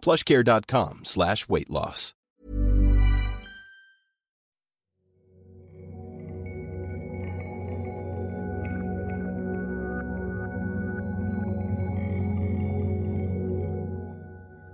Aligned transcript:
plushcare.com 0.00 1.04
slash 1.04 1.48
weight 1.48 1.70
loss. 1.70 2.14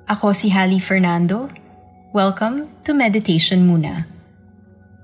Ako 0.06 0.30
si 0.30 0.54
Hali 0.54 0.78
Fernando. 0.78 1.50
Welcome 2.14 2.70
to 2.86 2.94
Meditation 2.94 3.66
Muna. 3.66 4.06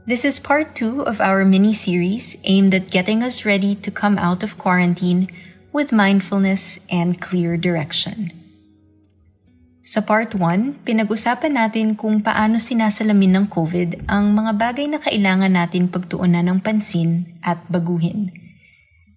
This 0.06 0.24
is 0.24 0.38
part 0.38 0.74
two 0.74 1.02
of 1.02 1.20
our 1.20 1.44
mini-series 1.44 2.38
aimed 2.42 2.74
at 2.74 2.90
getting 2.90 3.22
us 3.22 3.44
ready 3.44 3.74
to 3.82 3.90
come 3.90 4.18
out 4.18 4.42
of 4.42 4.58
quarantine 4.58 5.26
with 5.70 5.90
mindfulness 5.90 6.78
and 6.90 7.20
clear 7.20 7.56
direction. 7.56 8.41
Sa 9.82 9.98
part 9.98 10.30
1, 10.38 10.86
pinag-usapan 10.86 11.58
natin 11.58 11.98
kung 11.98 12.22
paano 12.22 12.62
sinasalamin 12.62 13.34
ng 13.34 13.46
COVID 13.50 14.06
ang 14.06 14.30
mga 14.30 14.54
bagay 14.54 14.86
na 14.86 15.02
kailangan 15.02 15.58
natin 15.58 15.90
pagtuunan 15.90 16.46
ng 16.46 16.62
pansin 16.62 17.26
at 17.42 17.58
baguhin. 17.66 18.30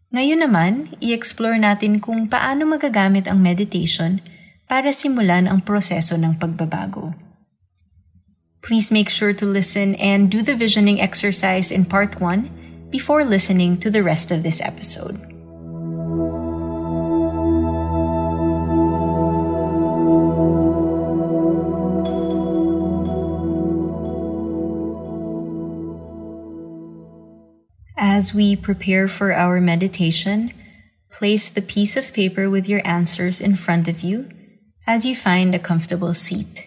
Ngayon 0.09 0.41
naman, 0.41 0.89
i-explore 1.05 1.61
natin 1.61 2.01
kung 2.01 2.25
paano 2.25 2.65
magagamit 2.65 3.29
ang 3.29 3.45
meditation 3.45 4.25
para 4.65 4.89
simulan 4.89 5.45
ang 5.45 5.61
proseso 5.61 6.17
ng 6.17 6.41
pagbabago. 6.41 7.13
Please 8.65 8.89
make 8.89 9.13
sure 9.13 9.37
to 9.37 9.45
listen 9.45 9.93
and 10.01 10.33
do 10.33 10.41
the 10.41 10.57
visioning 10.57 10.97
exercise 10.97 11.69
in 11.69 11.85
part 11.85 12.17
1 12.17 12.89
before 12.89 13.21
listening 13.21 13.77
to 13.77 13.93
the 13.93 14.01
rest 14.01 14.33
of 14.33 14.41
this 14.41 14.57
episode. 14.65 15.34
As 28.15 28.33
we 28.33 28.55
prepare 28.55 29.09
for 29.09 29.35
our 29.35 29.59
meditation, 29.59 30.55
place 31.11 31.49
the 31.49 31.61
piece 31.61 31.97
of 31.97 32.13
paper 32.13 32.49
with 32.49 32.63
your 32.63 32.79
answers 32.87 33.41
in 33.41 33.57
front 33.57 33.89
of 33.89 34.07
you 34.07 34.31
as 34.87 35.05
you 35.05 35.13
find 35.13 35.51
a 35.51 35.59
comfortable 35.59 36.13
seat. 36.13 36.63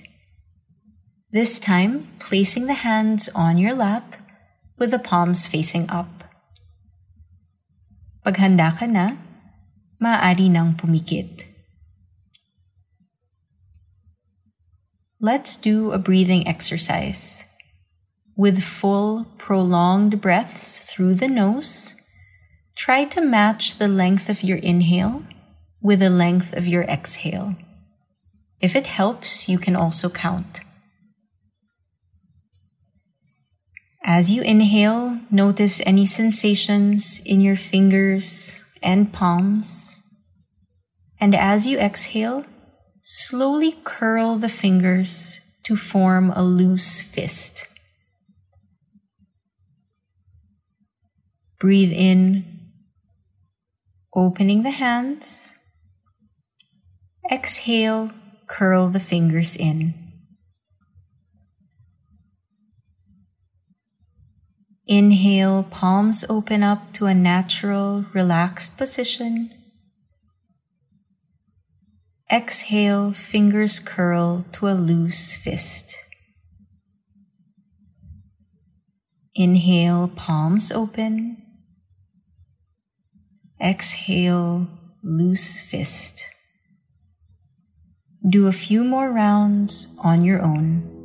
This 1.33 1.59
time, 1.59 2.13
placing 2.19 2.67
the 2.67 2.85
hands 2.85 3.31
on 3.35 3.57
your 3.57 3.73
lap 3.73 4.21
with 4.77 4.91
the 4.91 4.99
palms 4.99 5.47
facing 5.47 5.89
up. 5.89 6.29
Paghanda 8.27 8.77
ka 8.77 8.85
na, 8.85 9.17
maaari 10.05 10.53
nang 10.53 10.77
pumikit. 10.77 11.49
Let's 15.19 15.57
do 15.57 15.93
a 15.93 15.99
breathing 15.99 16.45
exercise. 16.47 17.48
With 18.39 18.63
full, 18.63 19.27
prolonged 19.37 20.21
breaths 20.21 20.79
through 20.79 21.15
the 21.15 21.27
nose, 21.27 21.97
try 22.77 23.03
to 23.03 23.21
match 23.21 23.79
the 23.79 23.89
length 23.89 24.29
of 24.29 24.45
your 24.45 24.59
inhale 24.59 25.25
with 25.83 25.99
the 25.99 26.09
length 26.09 26.53
of 26.53 26.65
your 26.65 26.85
exhale. 26.85 27.57
If 28.61 28.77
it 28.77 28.87
helps, 28.87 29.49
you 29.49 29.59
can 29.59 29.75
also 29.75 30.09
count. 30.09 30.61
As 34.05 34.31
you 34.31 34.43
inhale, 34.43 35.19
notice 35.33 35.83
any 35.85 36.07
sensations 36.07 37.21
in 37.27 37.41
your 37.41 37.57
fingers 37.57 38.63
and 38.81 39.13
palms. 39.13 40.01
And 41.21 41.35
as 41.35 41.67
you 41.67 41.77
exhale, 41.81 42.45
slowly 43.03 43.75
curl 43.83 44.39
the 44.39 44.49
fingers 44.49 45.41
to 45.65 45.75
form 45.75 46.31
a 46.31 46.45
loose 46.45 47.01
fist. 47.01 47.67
Breathe 51.61 51.93
in, 51.93 52.45
opening 54.15 54.63
the 54.63 54.71
hands. 54.71 55.55
Exhale, 57.31 58.13
curl 58.47 58.89
the 58.89 59.01
fingers 59.01 59.57
in. 59.57 59.95
Inhale, 64.87 65.65
palms 65.65 66.25
open 66.31 66.63
up 66.63 66.93
to 66.93 67.07
a 67.07 67.13
natural, 67.15 68.07
relaxed 68.15 68.79
position. 68.79 69.51
Exhale, 72.31 73.13
fingers 73.13 73.81
curl 73.81 74.47
to 74.53 74.69
a 74.69 74.73
loose 74.73 75.35
fist. 75.35 75.99
Inhale, 79.35 80.09
palms 80.15 80.71
open. 80.71 81.48
Exhale, 83.61 84.69
loose 85.03 85.61
fist. 85.61 86.25
Do 88.29 88.47
a 88.47 88.53
few 88.53 88.85
more 88.85 89.13
rounds 89.13 89.97
on 90.03 90.25
your 90.25 90.43
own. 90.43 90.98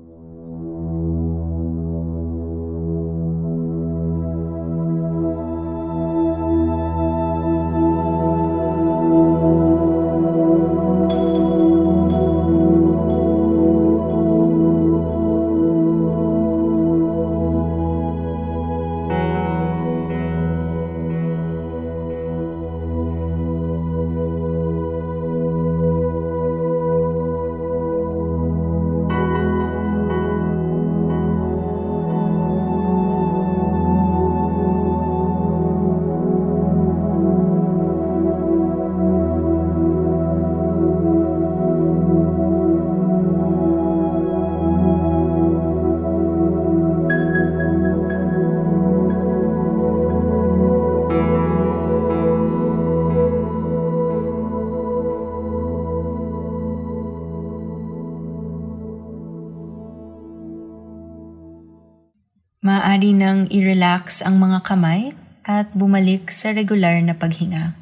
Nang 63.33 63.49
i-relax 63.49 64.21
ang 64.21 64.37
mga 64.37 64.61
kamay 64.61 65.17
at 65.41 65.73
bumalik 65.73 66.29
sa 66.29 66.53
regular 66.53 67.01
na 67.01 67.17
paghinga. 67.17 67.73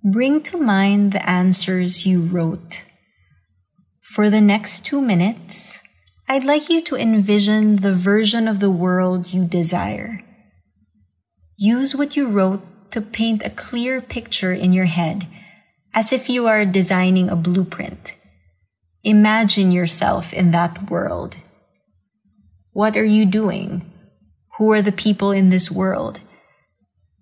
Bring 0.00 0.40
to 0.48 0.56
mind 0.56 1.12
the 1.12 1.20
answers 1.28 2.08
you 2.08 2.24
wrote. 2.24 2.88
For 4.00 4.32
the 4.32 4.40
next 4.40 4.88
two 4.88 5.04
minutes, 5.04 5.84
I'd 6.24 6.48
like 6.48 6.72
you 6.72 6.80
to 6.88 6.96
envision 6.96 7.84
the 7.84 7.92
version 7.92 8.48
of 8.48 8.64
the 8.64 8.72
world 8.72 9.36
you 9.36 9.44
desire. 9.44 10.24
Use 11.60 11.92
what 11.92 12.16
you 12.16 12.32
wrote 12.32 12.64
to 12.96 13.04
paint 13.04 13.44
a 13.44 13.52
clear 13.52 14.00
picture 14.00 14.56
in 14.56 14.72
your 14.72 14.88
head, 14.88 15.28
as 15.92 16.16
if 16.16 16.32
you 16.32 16.48
are 16.48 16.64
designing 16.64 17.28
a 17.28 17.36
blueprint. 17.36 18.16
Imagine 19.04 19.72
yourself 19.72 20.32
in 20.32 20.52
that 20.52 20.88
world. 20.88 21.36
What 22.72 22.96
are 22.96 23.04
you 23.04 23.26
doing? 23.26 23.90
Who 24.58 24.72
are 24.72 24.82
the 24.82 24.92
people 24.92 25.32
in 25.32 25.48
this 25.48 25.70
world? 25.70 26.20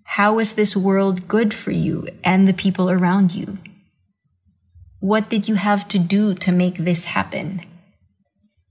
How 0.03 0.37
is 0.37 0.53
this 0.53 0.75
world 0.75 1.27
good 1.27 1.53
for 1.53 1.71
you 1.71 2.07
and 2.23 2.47
the 2.47 2.53
people 2.53 2.91
around 2.91 3.33
you? 3.33 3.57
What 4.99 5.29
did 5.29 5.47
you 5.47 5.55
have 5.55 5.87
to 5.87 5.97
do 5.97 6.35
to 6.35 6.51
make 6.51 6.77
this 6.77 7.05
happen? 7.05 7.65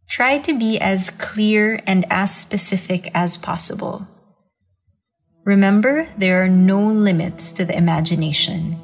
Try 0.08 0.38
to 0.38 0.56
be 0.56 0.78
as 0.78 1.10
clear 1.10 1.82
and 1.86 2.04
as 2.10 2.32
specific 2.32 3.10
as 3.12 3.36
possible. 3.36 4.06
Remember, 5.44 6.06
there 6.16 6.44
are 6.44 6.48
no 6.48 6.86
limits 6.86 7.50
to 7.52 7.64
the 7.64 7.76
imagination. 7.76 8.78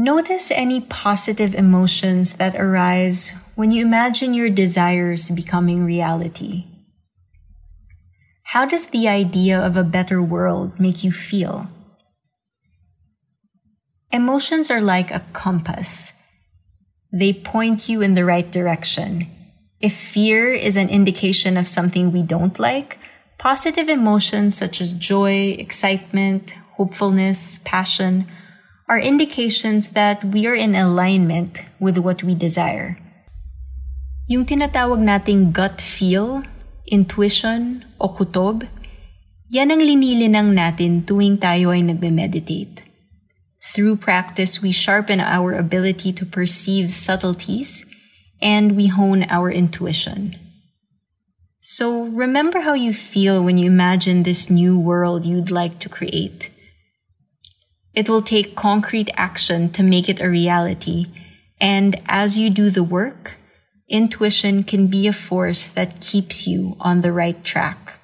Notice 0.00 0.52
any 0.52 0.80
positive 0.80 1.56
emotions 1.56 2.34
that 2.34 2.54
arise 2.54 3.32
when 3.56 3.72
you 3.72 3.84
imagine 3.84 4.32
your 4.32 4.48
desires 4.48 5.28
becoming 5.28 5.84
reality. 5.84 6.66
How 8.44 8.64
does 8.64 8.86
the 8.86 9.08
idea 9.08 9.58
of 9.58 9.76
a 9.76 9.82
better 9.82 10.22
world 10.22 10.78
make 10.78 11.02
you 11.02 11.10
feel? 11.10 11.66
Emotions 14.12 14.70
are 14.70 14.80
like 14.80 15.10
a 15.10 15.24
compass. 15.32 16.12
They 17.12 17.32
point 17.32 17.88
you 17.88 18.00
in 18.00 18.14
the 18.14 18.24
right 18.24 18.48
direction. 18.48 19.26
If 19.80 19.96
fear 19.96 20.52
is 20.52 20.76
an 20.76 20.90
indication 20.90 21.56
of 21.56 21.66
something 21.66 22.12
we 22.12 22.22
don't 22.22 22.60
like, 22.60 23.00
positive 23.36 23.88
emotions 23.88 24.56
such 24.56 24.80
as 24.80 24.94
joy, 24.94 25.56
excitement, 25.58 26.52
hopefulness, 26.76 27.58
passion, 27.64 28.28
are 28.88 28.98
indications 28.98 29.92
that 29.92 30.24
we 30.24 30.48
are 30.48 30.56
in 30.56 30.74
alignment 30.74 31.60
with 31.78 32.00
what 32.00 32.24
we 32.24 32.34
desire. 32.34 32.96
Yung 34.26 34.48
tinatawag 34.48 35.04
nating 35.04 35.52
gut 35.52 35.80
feel, 35.80 36.42
intuition, 36.88 37.84
o 38.00 38.08
kutob, 38.08 38.64
yan 39.52 39.72
ang 39.72 39.80
linilinang 39.80 40.56
natin 40.56 41.04
tuwing 41.04 41.36
tayo 41.36 41.72
ay 41.72 41.84
nagme-meditate. 41.84 42.84
Through 43.60 44.00
practice, 44.00 44.64
we 44.64 44.72
sharpen 44.72 45.20
our 45.20 45.52
ability 45.52 46.12
to 46.16 46.24
perceive 46.24 46.88
subtleties 46.88 47.84
and 48.40 48.76
we 48.76 48.88
hone 48.88 49.28
our 49.28 49.52
intuition. 49.52 50.36
So 51.60 52.08
remember 52.08 52.64
how 52.64 52.72
you 52.72 52.96
feel 52.96 53.44
when 53.44 53.60
you 53.60 53.68
imagine 53.68 54.24
this 54.24 54.48
new 54.48 54.80
world 54.80 55.26
you'd 55.26 55.52
like 55.52 55.76
to 55.84 55.88
create. 55.92 56.48
It 57.98 58.08
will 58.08 58.22
take 58.22 58.54
concrete 58.54 59.10
action 59.16 59.70
to 59.70 59.82
make 59.82 60.08
it 60.08 60.20
a 60.20 60.30
reality. 60.30 61.06
And 61.60 62.00
as 62.06 62.38
you 62.38 62.48
do 62.48 62.70
the 62.70 62.84
work, 62.84 63.34
intuition 63.88 64.62
can 64.62 64.86
be 64.86 65.08
a 65.08 65.12
force 65.12 65.66
that 65.66 66.00
keeps 66.00 66.46
you 66.46 66.76
on 66.78 67.00
the 67.00 67.10
right 67.10 67.42
track. 67.42 67.98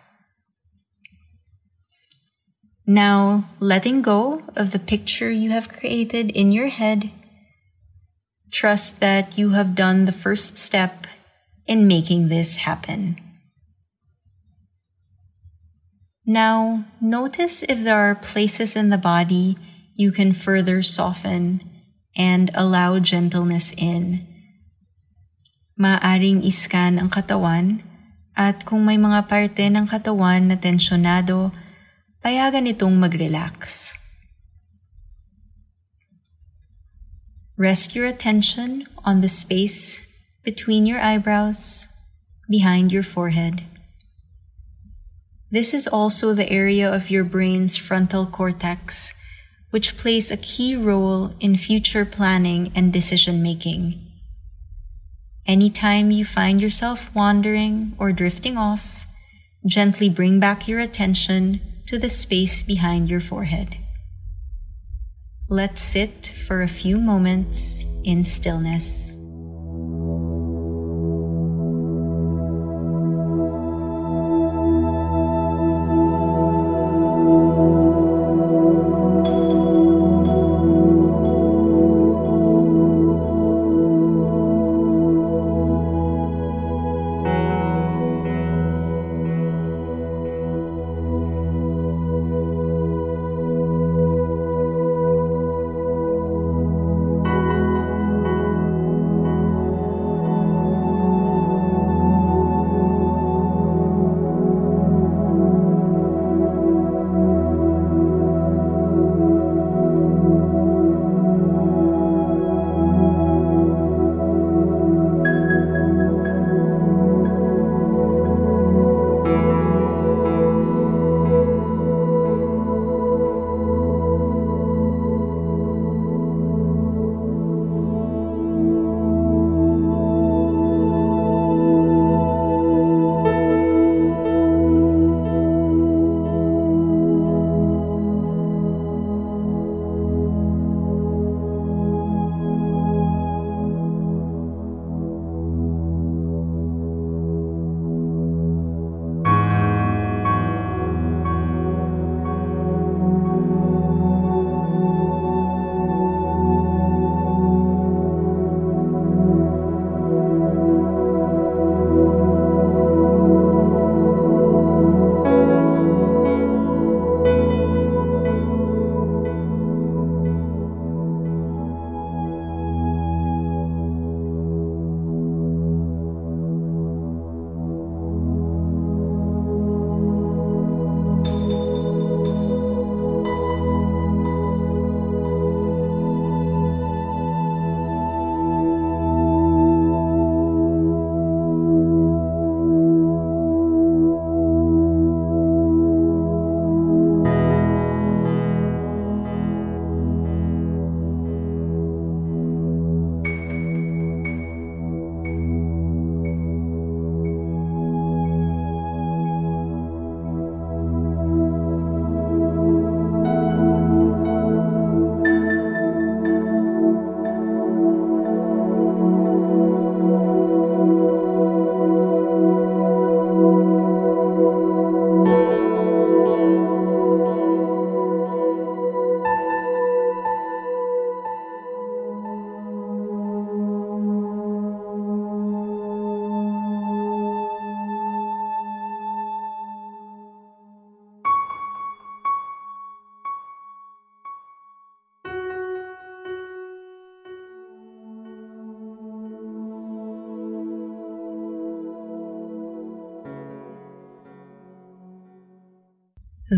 Now, 2.85 3.49
letting 3.61 4.03
go 4.03 4.43
of 4.57 4.73
the 4.73 4.81
picture 4.81 5.31
you 5.31 5.53
have 5.53 5.69
created 5.69 6.33
in 6.33 6.51
your 6.51 6.71
head, 6.75 7.13
trust 8.51 8.99
that 8.99 9.39
you 9.39 9.51
have 9.51 9.77
done 9.77 10.07
the 10.07 10.19
first 10.27 10.59
step 10.59 11.07
in 11.69 11.87
making 11.87 12.31
this 12.31 12.67
happen. 12.67 13.21
Now, 16.27 16.85
notice 17.01 17.63
if 17.63 17.85
there 17.85 18.11
are 18.11 18.17
places 18.17 18.75
in 18.75 18.89
the 18.91 18.99
body 18.99 19.57
you 19.95 20.11
can 20.11 20.35
further 20.35 20.83
soften 20.83 21.63
and 22.17 22.51
allow 22.55 22.99
gentleness 22.99 23.73
in. 23.79 24.27
Maaring 25.79 26.47
iskan 26.47 26.99
ang 26.99 27.11
katawan 27.11 27.83
at 28.35 28.63
kung 28.67 28.87
may 28.87 28.99
mga 28.99 29.27
parte 29.27 29.67
ng 29.67 29.87
katawan 29.87 30.51
na 30.51 30.59
tensyonado, 30.59 31.55
payagan 32.23 32.67
itong 32.71 32.95
mag-relax. 32.99 33.95
Rest 37.55 37.95
your 37.95 38.07
attention 38.07 38.87
on 39.07 39.23
the 39.23 39.31
space 39.31 40.03
between 40.43 40.87
your 40.87 40.99
eyebrows, 40.99 41.87
behind 42.51 42.91
your 42.91 43.07
forehead. 43.07 43.63
This 45.55 45.71
is 45.71 45.87
also 45.87 46.35
the 46.35 46.51
area 46.51 46.91
of 46.91 47.15
your 47.15 47.23
brain's 47.23 47.79
frontal 47.79 48.27
cortex 48.27 49.15
which 49.75 49.97
plays 49.97 50.31
a 50.31 50.37
key 50.37 50.77
role 50.77 51.35
in 51.41 51.57
future 51.57 52.05
planning 52.05 52.71
and 52.77 52.93
decision 52.93 53.43
making. 53.43 54.01
Anytime 55.47 56.13
you 56.13 56.25
find 56.25 56.61
yourself 56.61 57.13
wandering 57.13 57.93
or 57.99 58.13
drifting 58.13 58.57
off, 58.57 59.05
gently 59.67 60.09
bring 60.09 60.39
back 60.39 60.69
your 60.69 60.79
attention 60.79 61.61
to 61.87 61.99
the 61.99 62.09
space 62.09 62.63
behind 62.63 63.11
your 63.11 63.21
forehead. 63.21 63.77
Let's 65.49 65.83
sit 65.83 66.25
for 66.25 66.63
a 66.63 66.69
few 66.69 66.97
moments 66.97 67.85
in 68.05 68.25
stillness. 68.25 69.14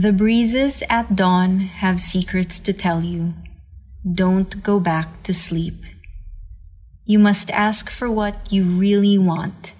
The 0.06 0.12
breezes 0.12 0.84
at 0.88 1.16
dawn 1.16 1.58
have 1.82 2.00
secrets 2.00 2.60
to 2.60 2.72
tell 2.72 3.02
you. 3.02 3.34
Don't 4.08 4.62
go 4.62 4.78
back 4.78 5.24
to 5.24 5.34
sleep. 5.34 5.84
You 7.04 7.18
must 7.18 7.50
ask 7.50 7.90
for 7.90 8.08
what 8.08 8.52
you 8.52 8.62
really 8.62 9.18
want. 9.18 9.72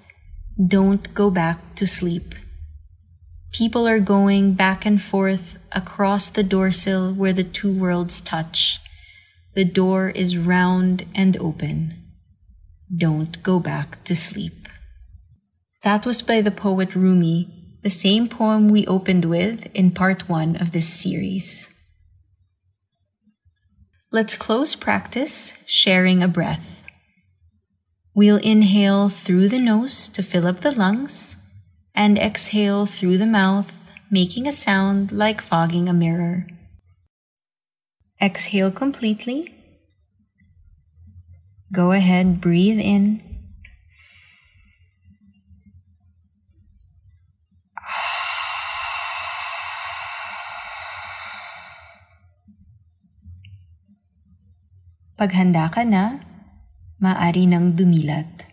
Don't 0.59 1.13
go 1.13 1.31
back 1.31 1.75
to 1.75 1.87
sleep. 1.87 2.35
People 3.53 3.87
are 3.87 4.01
going 4.01 4.51
back 4.51 4.85
and 4.85 5.01
forth 5.01 5.57
across 5.71 6.29
the 6.29 6.43
doorsill 6.43 7.13
where 7.13 7.31
the 7.31 7.45
two 7.45 7.71
worlds 7.71 8.19
touch. 8.19 8.81
The 9.55 9.63
door 9.63 10.09
is 10.09 10.37
round 10.37 11.05
and 11.15 11.37
open. 11.37 12.03
Don't 12.93 13.41
go 13.43 13.59
back 13.59 14.03
to 14.03 14.13
sleep. 14.13 14.67
That 15.85 16.05
was 16.05 16.21
by 16.21 16.41
the 16.41 16.51
poet 16.51 16.95
Rumi, 16.95 17.56
the 17.83 17.89
same 17.89 18.27
poem 18.27 18.69
we 18.69 18.85
opened 18.87 19.25
with 19.25 19.67
in 19.73 19.91
part 19.91 20.27
one 20.27 20.55
of 20.55 20.71
this 20.71 20.87
series. 20.87 21.69
Let's 24.11 24.35
close 24.35 24.75
practice 24.75 25.53
sharing 25.65 26.23
a 26.23 26.27
breath. 26.27 26.65
We'll 28.15 28.37
inhale 28.37 29.09
through 29.09 29.49
the 29.49 29.59
nose 29.59 30.09
to 30.09 30.23
fill 30.23 30.47
up 30.47 30.61
the 30.61 30.71
lungs 30.71 31.35
and 31.93 32.17
exhale 32.17 32.85
through 32.85 33.17
the 33.17 33.25
mouth, 33.25 33.71
making 34.09 34.47
a 34.47 34.51
sound 34.51 35.11
like 35.11 35.41
fogging 35.41 35.89
a 35.89 35.93
mirror. 35.93 36.47
Exhale 38.21 38.71
completely. 38.71 39.53
Go 41.71 41.91
ahead, 41.91 42.39
breathe 42.39 42.79
in. 42.79 43.21
Paghanda 55.17 55.65
ka 55.73 55.81
na, 55.81 56.21
maari 57.01 57.49
nang 57.49 57.73
dumilat. 57.73 58.45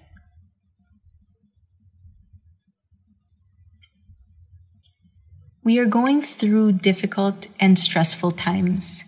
We 5.61 5.77
are 5.77 5.85
going 5.85 6.25
through 6.25 6.81
difficult 6.81 7.53
and 7.61 7.77
stressful 7.77 8.33
times. 8.41 9.05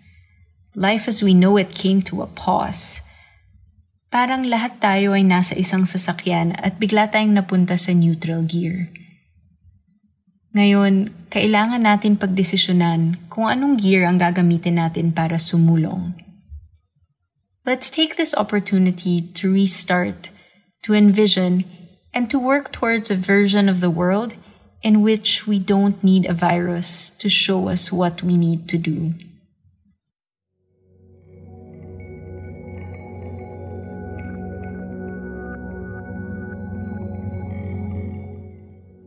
Life 0.77 1.09
as 1.09 1.25
we 1.25 1.33
know 1.33 1.57
it 1.57 1.73
came 1.73 2.05
to 2.05 2.21
a 2.21 2.29
pause. 2.29 3.01
Parang 4.13 4.45
lahat 4.45 4.77
tayo 4.77 5.17
ay 5.17 5.25
nasa 5.25 5.57
isang 5.57 5.89
sasakyan 5.89 6.53
at 6.61 6.77
bigla 6.77 7.09
tayong 7.09 7.33
napunta 7.33 7.73
sa 7.73 7.89
neutral 7.89 8.45
gear. 8.45 8.93
Ngayon, 10.53 11.09
kailangan 11.33 11.81
natin 11.81 12.21
pagdesisyonan 12.21 13.17
kung 13.33 13.49
anong 13.49 13.81
gear 13.81 14.05
ang 14.05 14.21
gagamitin 14.21 14.77
natin 14.77 15.09
para 15.09 15.41
sumulong. 15.41 16.26
Let's 17.67 17.89
take 17.89 18.15
this 18.15 18.33
opportunity 18.33 19.19
to 19.35 19.51
restart, 19.51 20.31
to 20.83 20.93
envision, 20.93 21.65
and 22.13 22.31
to 22.31 22.39
work 22.39 22.71
towards 22.71 23.11
a 23.11 23.19
version 23.19 23.67
of 23.67 23.81
the 23.81 23.91
world 23.91 24.35
in 24.81 25.01
which 25.03 25.45
we 25.45 25.59
don't 25.59 26.01
need 26.01 26.23
a 26.25 26.33
virus 26.33 27.11
to 27.19 27.27
show 27.27 27.67
us 27.67 27.91
what 27.91 28.23
we 28.23 28.37
need 28.37 28.69
to 28.71 28.77
do. 28.77 29.11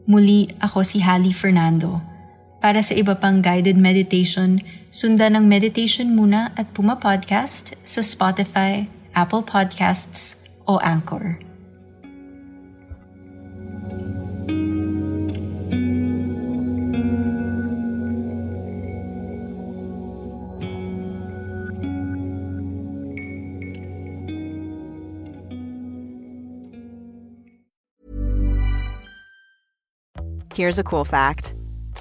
Muli, 0.05 0.53
ako 0.61 0.85
si 0.85 1.01
Hali 1.01 1.33
Fernando. 1.33 2.10
Para 2.61 2.85
sa 2.85 2.93
iba 2.93 3.17
pang 3.17 3.41
guided 3.41 3.81
meditation, 3.81 4.61
sundan 4.93 5.33
ang 5.33 5.49
meditation 5.49 6.13
muna 6.13 6.53
at 6.61 6.77
Puma 6.77 7.01
Podcast 7.01 7.73
sa 7.89 8.05
Spotify, 8.05 8.85
Apple 9.17 9.41
Podcasts 9.41 10.37
o 10.69 10.77
Anchor. 10.85 11.41
Here's 30.53 30.77
a 30.77 30.85
cool 30.85 31.09
fact 31.09 31.57